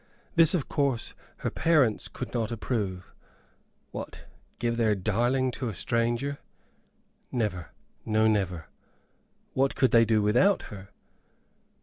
This, 0.33 0.55
of 0.55 0.67
course, 0.67 1.13
her 1.45 1.51
parents 1.51 2.07
could 2.07 2.33
not 2.33 2.51
approve. 2.51 3.13
What! 3.91 4.25
give 4.57 4.75
their 4.77 4.95
darling 4.95 5.51
to 5.51 5.67
a 5.69 5.75
stranger? 5.75 6.39
Never, 7.31 7.69
no, 8.03 8.27
never. 8.27 8.65
What 9.53 9.75
could 9.75 9.91
they 9.91 10.05
do 10.05 10.23
without 10.23 10.63
her? 10.73 10.89